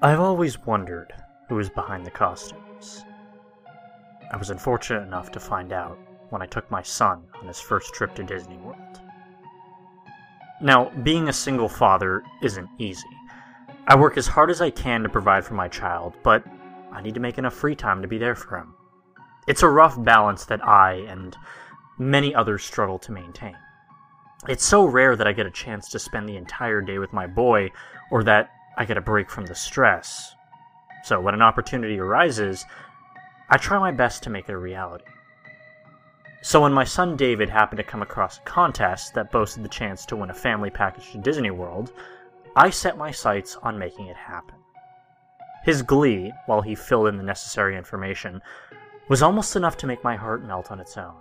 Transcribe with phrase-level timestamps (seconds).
[0.00, 1.12] I've always wondered
[1.48, 3.04] who was behind the costumes.
[4.30, 5.98] I was unfortunate enough to find out
[6.30, 9.00] when I took my son on his first trip to Disney World.
[10.60, 13.08] Now, being a single father isn't easy.
[13.88, 16.44] I work as hard as I can to provide for my child, but
[16.92, 18.74] I need to make enough free time to be there for him.
[19.48, 21.36] It's a rough balance that I and
[21.98, 23.56] many others struggle to maintain.
[24.48, 27.26] It's so rare that I get a chance to spend the entire day with my
[27.26, 27.72] boy,
[28.12, 30.36] or that I get a break from the stress.
[31.02, 32.64] So when an opportunity arises,
[33.50, 35.04] I try my best to make it a reality.
[36.42, 40.06] So when my son David happened to come across a contest that boasted the chance
[40.06, 41.92] to win a family package to Disney World,
[42.54, 44.54] I set my sights on making it happen.
[45.64, 48.40] His glee, while he filled in the necessary information,
[49.08, 51.16] was almost enough to make my heart melt on its own.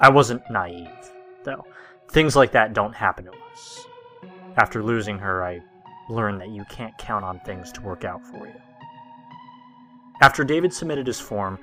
[0.00, 1.12] I wasn't naive,
[1.44, 1.66] though.
[2.08, 3.86] Things like that don't happen to us.
[4.56, 5.60] After losing her, I
[6.08, 8.54] learn that you can't count on things to work out for you.
[10.22, 11.58] After David submitted his form,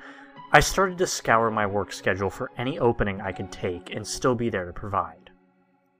[0.52, 4.36] I started to scour my work schedule for any opening I could take and still
[4.36, 5.32] be there to provide.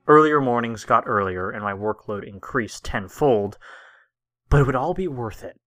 [0.06, 3.58] Earlier mornings got earlier and my workload increased tenfold,
[4.50, 5.58] but it would all be worth it.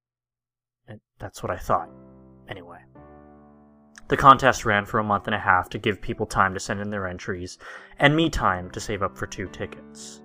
[0.87, 1.89] And that's what I thought,
[2.47, 2.79] anyway.
[4.07, 6.79] The contest ran for a month and a half to give people time to send
[6.79, 7.57] in their entries,
[7.99, 10.21] and me time to save up for two tickets.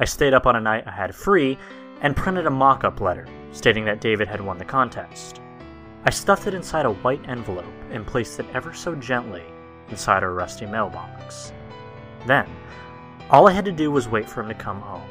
[0.00, 1.58] I stayed up on a night I had free
[2.00, 5.42] and printed a mock up letter stating that David had won the contest.
[6.06, 9.44] I stuffed it inside a white envelope and placed it ever so gently
[9.90, 11.52] inside our rusty mailbox.
[12.26, 12.48] Then,
[13.28, 15.06] all I had to do was wait for him to come home.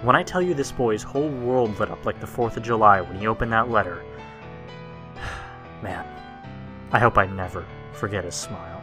[0.00, 3.02] When I tell you this boy's whole world lit up like the 4th of July
[3.02, 4.02] when he opened that letter,
[5.82, 6.06] man,
[6.92, 8.82] I hope I never forget his smile.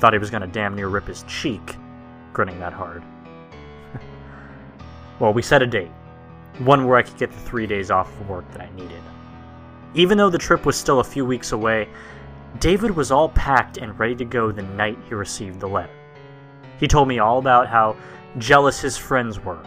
[0.00, 1.76] Thought he was gonna damn near rip his cheek,
[2.32, 3.04] grinning that hard.
[5.18, 5.90] Well, we set a date,
[6.58, 9.02] one where I could get the three days off of work that I needed.
[9.94, 11.88] Even though the trip was still a few weeks away,
[12.58, 15.92] David was all packed and ready to go the night he received the letter.
[16.78, 17.96] He told me all about how
[18.38, 19.62] jealous his friends were,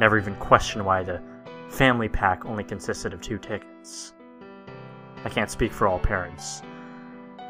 [0.00, 1.22] never even questioned why the
[1.68, 4.14] family pack only consisted of two tickets.
[5.24, 6.62] I can't speak for all parents,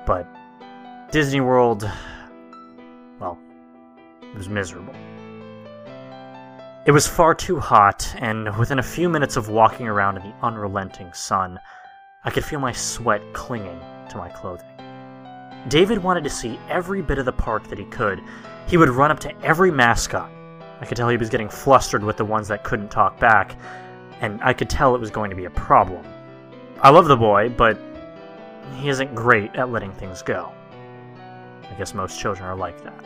[0.07, 0.27] but
[1.11, 1.91] Disney World,
[3.19, 3.39] well,
[4.23, 4.95] it was miserable.
[6.89, 10.35] It was far too hot, and within a few minutes of walking around in the
[10.43, 11.61] unrelenting sun,
[12.25, 13.79] I could feel my sweat clinging
[14.09, 14.71] to my clothing.
[15.69, 18.23] David wanted to see every bit of the park that he could.
[18.69, 20.31] He would run up to every mascot.
[20.81, 23.55] I could tell he was getting flustered with the ones that couldn't talk back,
[24.23, 26.07] and I could tell it was going to be a problem.
[26.81, 27.79] I love the boy, but
[28.77, 30.51] he isn't great at letting things go.
[31.71, 33.05] I guess most children are like that.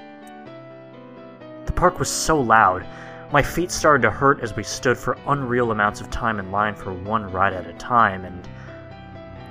[1.66, 2.86] The park was so loud,
[3.32, 6.74] my feet started to hurt as we stood for unreal amounts of time in line
[6.74, 8.46] for one ride at a time, and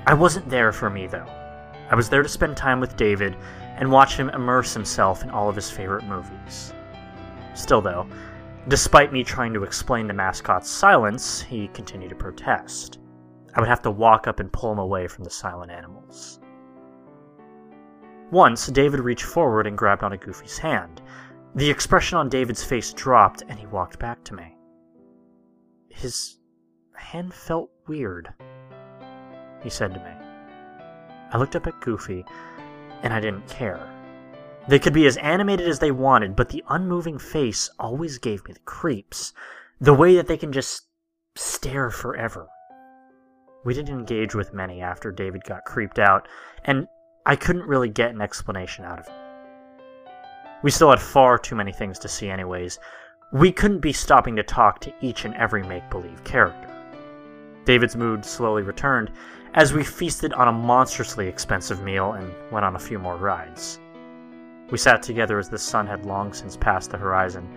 [0.06, 1.26] I wasn't there for me though.
[1.90, 3.36] I was there to spend time with David
[3.78, 6.74] and watch him immerse himself in all of his favorite movies.
[7.56, 8.08] Still though,
[8.68, 13.00] despite me trying to explain the mascot's silence, he continued to protest.
[13.56, 16.40] I would have to walk up and pull him away from the silent animals.
[18.30, 21.02] Once, David reached forward and grabbed on onto Goofy's hand,
[21.56, 24.56] the expression on David's face dropped and he walked back to me.
[25.90, 26.38] His
[26.96, 28.34] hand felt weird,
[29.62, 30.12] he said to me.
[31.32, 32.26] I looked up at Goofy,
[33.04, 33.80] and I didn't care.
[34.68, 38.54] They could be as animated as they wanted, but the unmoving face always gave me
[38.54, 39.34] the creeps.
[39.80, 40.88] The way that they can just
[41.36, 42.48] stare forever.
[43.64, 46.28] We didn't engage with many after David got creeped out,
[46.66, 46.88] and
[47.26, 49.21] I couldn't really get an explanation out of him.
[50.64, 52.80] We still had far too many things to see, anyways.
[53.32, 56.68] We couldn't be stopping to talk to each and every make believe character.
[57.66, 59.12] David's mood slowly returned
[59.54, 63.80] as we feasted on a monstrously expensive meal and went on a few more rides.
[64.70, 67.50] We sat together as the sun had long since passed the horizon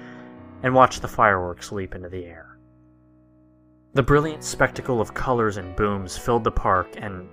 [0.62, 2.58] and watched the fireworks leap into the air.
[3.92, 7.28] The brilliant spectacle of colors and booms filled the park, and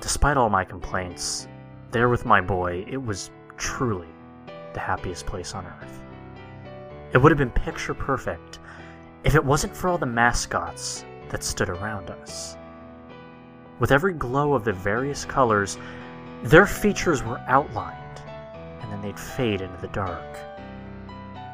[0.00, 1.46] despite all my complaints,
[1.92, 4.08] there with my boy, it was truly
[4.74, 6.02] the happiest place on earth.
[7.12, 8.58] It would have been picture perfect
[9.24, 12.56] if it wasn't for all the mascots that stood around us.
[13.78, 15.78] With every glow of the various colors,
[16.42, 18.20] their features were outlined,
[18.80, 20.38] and then they'd fade into the dark.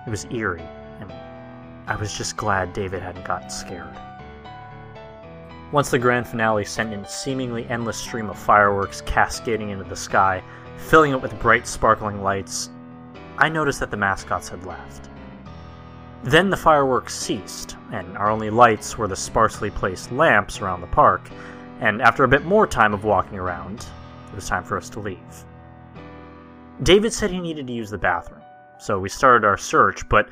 [0.06, 0.62] It was eerie,
[1.00, 1.12] and
[1.87, 3.97] I was just glad David hadn't gotten scared.
[5.71, 9.97] Once the grand finale sent in a seemingly endless stream of fireworks cascading into the
[9.97, 10.43] sky,
[10.79, 12.71] filling it with bright, sparkling lights,
[13.38, 15.08] I noticed that the mascots had left.
[16.25, 20.88] Then the fireworks ceased, and our only lights were the sparsely placed lamps around the
[20.88, 21.31] park,
[21.79, 23.87] and after a bit more time of walking around,
[24.29, 25.44] it was time for us to leave.
[26.82, 28.43] David said he needed to use the bathroom,
[28.81, 30.29] so we started our search, but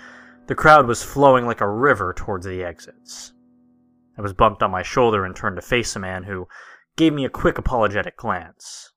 [0.49, 3.33] the crowd was flowing like a river towards the exits.
[4.19, 6.49] I was bumped on my shoulder and turned to face a man who
[6.97, 8.93] gave me a quick apologetic glance.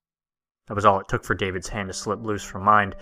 [0.66, 2.94] That was all it took for David's hand to slip loose from mine,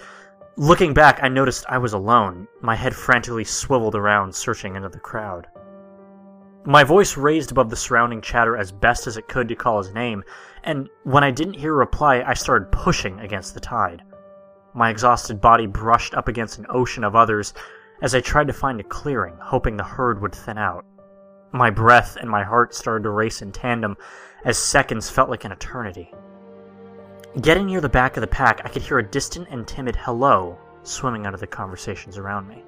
[0.59, 4.99] Looking back, I noticed I was alone, my head frantically swiveled around, searching into the
[4.99, 5.47] crowd.
[6.65, 9.95] My voice raised above the surrounding chatter as best as it could to call his
[9.95, 10.25] name,
[10.65, 14.03] and when I didn't hear a reply, I started pushing against the tide.
[14.75, 17.55] My exhausted body brushed up against an ocean of others
[18.03, 20.85] as I tried to find a clearing, hoping the herd would thin out.
[21.53, 23.97] My breath and my heart started to race in tandem
[24.45, 26.13] as seconds felt like an eternity.
[27.43, 30.59] Getting near the back of the pack, I could hear a distant and timid hello
[30.83, 32.65] swimming out of the conversations around me.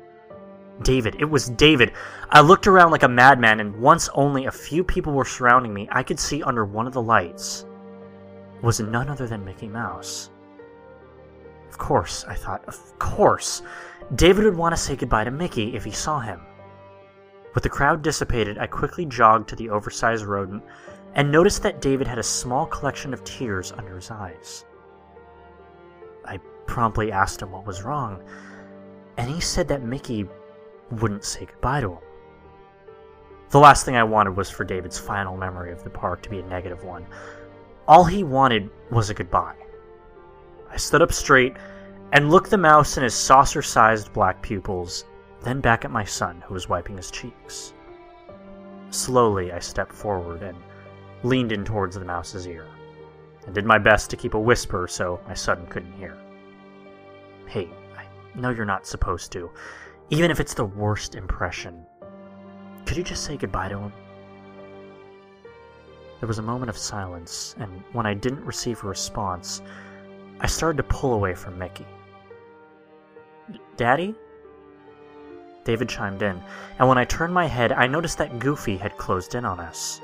[0.83, 1.17] David.
[1.19, 1.93] It was David.
[2.29, 5.89] I looked around like a madman, and once only a few people were surrounding me,
[5.91, 7.65] I could see under one of the lights
[8.63, 10.31] was none other than Mickey Mouse.
[11.71, 13.63] Of course, I thought, of course.
[14.15, 16.41] David would want to say goodbye to Mickey if he saw him.
[17.55, 20.63] With the crowd dissipated, I quickly jogged to the oversized rodent
[21.15, 24.65] and noticed that David had a small collection of tears under his eyes.
[26.25, 28.23] I promptly asked him what was wrong,
[29.17, 30.29] and he said that Mickey
[30.91, 31.99] wouldn't say goodbye to him.
[33.51, 36.39] The last thing I wanted was for David's final memory of the park to be
[36.39, 37.05] a negative one.
[37.89, 39.57] All he wanted was a goodbye.
[40.71, 41.57] I stood up straight
[42.13, 45.05] and looked the mouse in his saucer sized black pupils,
[45.43, 47.73] then back at my son, who was wiping his cheeks.
[48.91, 50.57] Slowly, I stepped forward and
[51.23, 52.67] leaned in towards the mouse's ear.
[53.47, 56.17] I did my best to keep a whisper so my son couldn't hear.
[57.47, 58.05] Hey, I
[58.39, 59.51] know you're not supposed to,
[60.11, 61.85] even if it's the worst impression.
[62.87, 63.93] Could you just say goodbye to him?
[66.21, 69.63] There was a moment of silence, and when I didn't receive a response,
[70.41, 71.87] I started to pull away from Mickey.
[73.77, 74.15] Daddy?
[75.65, 76.43] David chimed in,
[76.79, 80.01] and when I turned my head, I noticed that Goofy had closed in on us.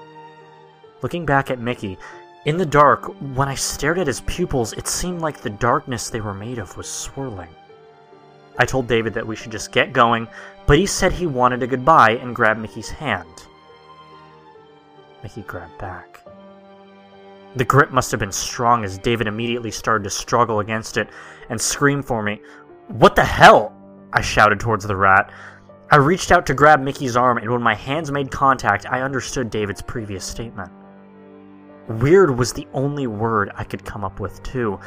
[1.03, 1.99] Looking back at Mickey,
[2.47, 6.21] in the dark, when I stared at his pupils, it seemed like the darkness they
[6.21, 7.49] were made of was swirling.
[8.59, 10.29] I told David that we should just get going,
[10.65, 13.29] but he said he wanted a goodbye and grabbed Mickey's hand.
[15.23, 16.25] Mickey grabbed back.
[17.57, 21.11] The grip must have been strong as David immediately started to struggle against it
[21.51, 22.41] and scream for me.
[22.89, 23.75] What the hell?
[24.13, 25.33] I shouted towards the rat.
[25.91, 29.51] I reached out to grab Mickey's arm, and when my hands made contact, I understood
[29.51, 30.71] David's previous statement.
[31.89, 34.81] Weird was the only word I could come up with, too.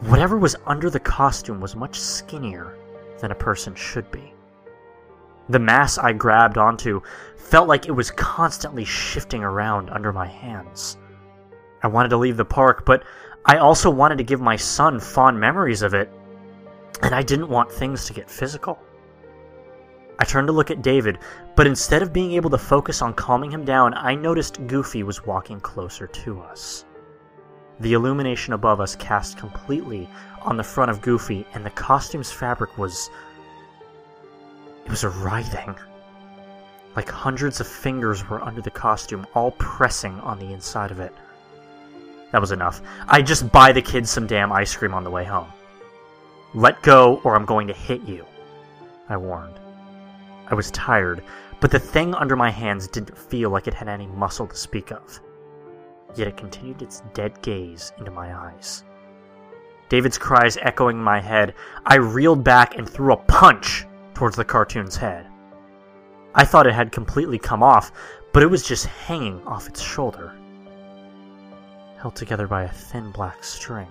[0.00, 2.76] Whatever was under the costume was much skinnier
[3.20, 4.34] than a person should be.
[5.48, 7.00] The mass I grabbed onto
[7.36, 10.96] felt like it was constantly shifting around under my hands.
[11.82, 13.04] I wanted to leave the park, but
[13.44, 16.10] I also wanted to give my son fond memories of it,
[17.02, 18.80] and I didn't want things to get physical.
[20.18, 21.18] I turned to look at David,
[21.56, 25.26] but instead of being able to focus on calming him down, I noticed Goofy was
[25.26, 26.84] walking closer to us.
[27.80, 30.08] The illumination above us cast completely
[30.40, 33.10] on the front of Goofy, and the costume's fabric was.
[34.84, 35.74] It was a writhing.
[36.94, 41.12] Like hundreds of fingers were under the costume, all pressing on the inside of it.
[42.32, 42.80] That was enough.
[43.06, 45.52] I just buy the kids some damn ice cream on the way home.
[46.54, 48.24] Let go, or I'm going to hit you,
[49.10, 49.58] I warned.
[50.48, 51.22] I was tired,
[51.60, 54.92] but the thing under my hands didn't feel like it had any muscle to speak
[54.92, 55.20] of.
[56.14, 58.84] Yet it continued its dead gaze into my eyes.
[59.88, 64.44] David's cries echoing in my head, I reeled back and threw a punch towards the
[64.44, 65.26] cartoon's head.
[66.34, 67.92] I thought it had completely come off,
[68.32, 70.32] but it was just hanging off its shoulder,
[71.98, 73.88] held together by a thin black string.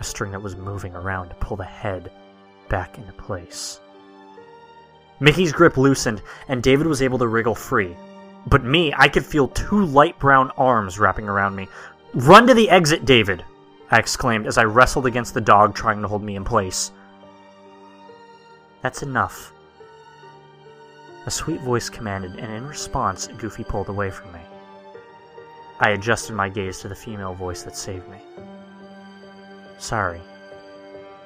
[0.00, 2.10] A string that was moving around to pull the head
[2.68, 3.80] back into place.
[5.24, 7.96] Mickey's grip loosened, and David was able to wriggle free.
[8.46, 11.66] But me, I could feel two light brown arms wrapping around me.
[12.12, 13.42] Run to the exit, David!
[13.90, 16.92] I exclaimed as I wrestled against the dog trying to hold me in place.
[18.82, 19.54] That's enough.
[21.24, 24.40] A sweet voice commanded, and in response, Goofy pulled away from me.
[25.80, 28.18] I adjusted my gaze to the female voice that saved me.
[29.78, 30.20] Sorry.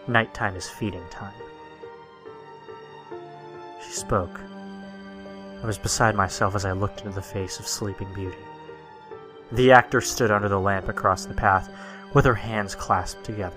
[0.06, 1.34] Nighttime is feeding time.
[3.84, 4.40] She spoke.
[5.62, 8.36] I was beside myself as I looked into the face of Sleeping Beauty.
[9.52, 11.70] The actor stood under the lamp across the path,
[12.14, 13.56] with her hands clasped together.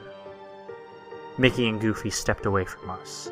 [1.37, 3.31] Mickey and Goofy stepped away from us.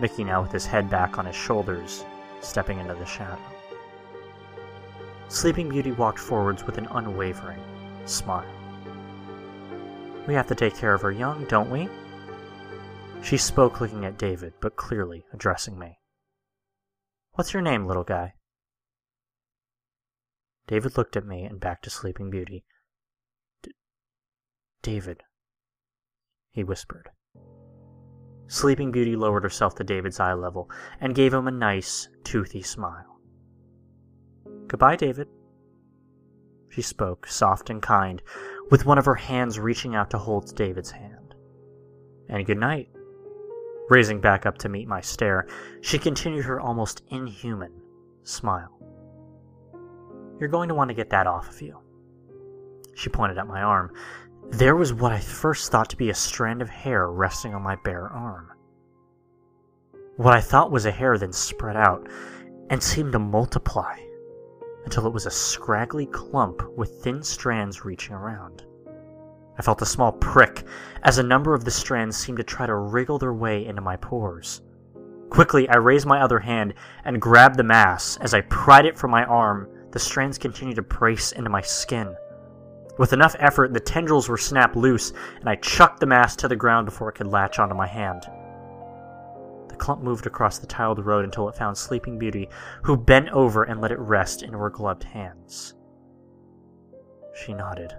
[0.00, 2.04] Mickey now with his head back on his shoulders,
[2.40, 3.38] stepping into the shadow.
[5.28, 7.60] Sleeping Beauty walked forwards with an unwavering
[8.06, 8.46] smile.
[10.26, 11.88] We have to take care of our young, don't we?
[13.22, 15.97] She spoke looking at David, but clearly addressing me.
[17.38, 18.34] What's your name, little guy?
[20.66, 22.64] David looked at me and back to Sleeping Beauty.
[24.82, 25.22] David,
[26.50, 27.10] he whispered.
[28.48, 30.68] Sleeping Beauty lowered herself to David's eye level
[31.00, 33.20] and gave him a nice, toothy smile.
[34.66, 35.28] Goodbye, David.
[36.70, 38.20] She spoke, soft and kind,
[38.72, 41.36] with one of her hands reaching out to hold David's hand.
[42.28, 42.88] And good night.
[43.88, 45.46] Raising back up to meet my stare,
[45.80, 47.72] she continued her almost inhuman
[48.22, 48.78] smile.
[50.38, 51.78] You're going to want to get that off of you.
[52.94, 53.92] She pointed at my arm.
[54.50, 57.76] There was what I first thought to be a strand of hair resting on my
[57.76, 58.52] bare arm.
[60.16, 62.08] What I thought was a hair then spread out
[62.70, 63.96] and seemed to multiply
[64.84, 68.64] until it was a scraggly clump with thin strands reaching around.
[69.58, 70.64] I felt a small prick
[71.02, 73.96] as a number of the strands seemed to try to wriggle their way into my
[73.96, 74.62] pores.
[75.30, 76.74] Quickly, I raised my other hand
[77.04, 78.16] and grabbed the mass.
[78.18, 82.14] As I pried it from my arm, the strands continued to brace into my skin.
[82.98, 86.56] With enough effort, the tendrils were snapped loose, and I chucked the mass to the
[86.56, 88.22] ground before it could latch onto my hand.
[89.68, 92.48] The clump moved across the tiled road until it found Sleeping Beauty,
[92.82, 95.74] who bent over and let it rest in her gloved hands.
[97.34, 97.94] She nodded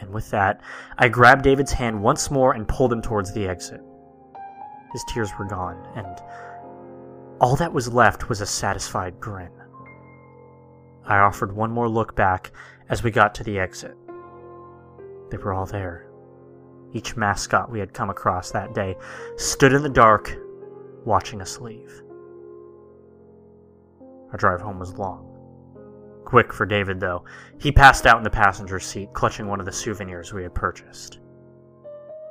[0.00, 0.60] and with that,
[0.96, 3.80] I grabbed David's hand once more and pulled him towards the exit.
[4.92, 6.18] His tears were gone, and
[7.40, 9.50] all that was left was a satisfied grin.
[11.04, 12.52] I offered one more look back
[12.88, 13.96] as we got to the exit.
[15.30, 16.08] They were all there.
[16.92, 18.96] Each mascot we had come across that day
[19.36, 20.36] stood in the dark,
[21.04, 22.02] watching us leave.
[24.30, 25.27] Our drive home was long.
[26.28, 27.24] Quick for David, though.
[27.56, 31.20] He passed out in the passenger seat, clutching one of the souvenirs we had purchased.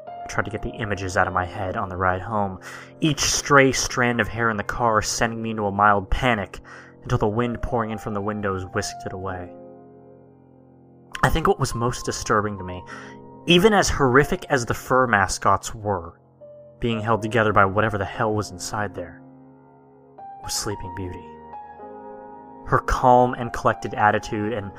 [0.08, 2.60] I tried to get the images out of my head on the ride home,
[3.02, 6.60] each stray strand of hair in the car sending me into a mild panic
[7.02, 9.52] until the wind pouring in from the windows whisked it away.
[11.24, 12.84] I think what was most disturbing to me,
[13.48, 16.20] even as horrific as the fur mascots were,
[16.80, 19.24] being held together by whatever the hell was inside there,
[20.44, 21.37] was Sleeping Beauty
[22.68, 24.72] her calm and collected attitude, and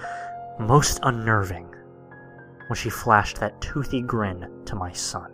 [0.58, 1.74] most unnerving
[2.68, 5.32] when she flashed that toothy grin to my son.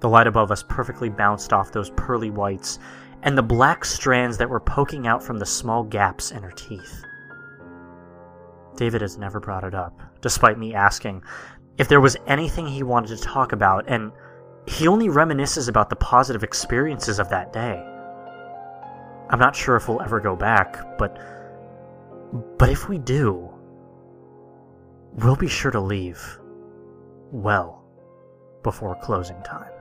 [0.00, 2.78] The light above us perfectly bounced off those pearly whites
[3.22, 7.04] and the black strands that were poking out from the small gaps in her teeth.
[8.76, 11.22] David has never brought it up, despite me asking
[11.78, 14.12] if there was anything he wanted to talk about, and
[14.66, 17.84] he only reminisces about the positive experiences of that day.
[19.28, 21.18] I'm not sure if we'll ever go back, but.
[22.58, 23.48] But if we do,
[25.12, 26.20] we'll be sure to leave
[27.30, 27.84] well
[28.62, 29.75] before closing time.